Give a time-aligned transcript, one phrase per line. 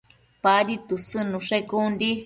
[0.47, 2.13] Padi tësëdnushe con di